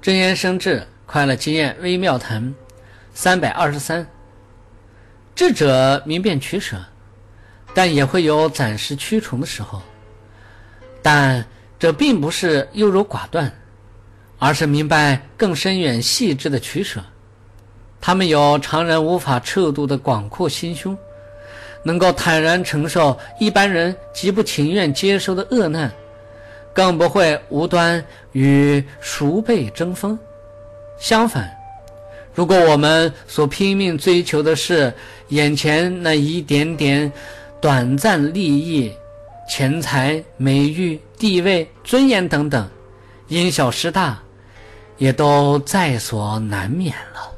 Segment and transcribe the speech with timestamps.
[0.00, 2.54] 真言生智，快乐经验微妙谈，
[3.14, 4.06] 三百二十三。
[5.34, 6.76] 智者明辨取舍，
[7.74, 9.82] 但也会有暂时屈从的时候。
[11.02, 11.44] 但
[11.80, 13.52] 这并不是优柔寡断，
[14.38, 17.02] 而是明白更深远细致的取舍。
[18.00, 20.96] 他们有常人无法测度的广阔心胸，
[21.82, 25.92] 能够坦然承受一般人极不情愿接受的恶难。
[26.78, 30.16] 更不会无端与熟辈争锋。
[30.96, 31.50] 相反，
[32.32, 34.94] 如果我们所拼命追求的是
[35.30, 37.12] 眼前那一点点
[37.60, 38.92] 短暂利益、
[39.50, 42.70] 钱财、美誉、地位、尊严等等，
[43.26, 44.16] 因小失大，
[44.98, 47.37] 也都在所难免了。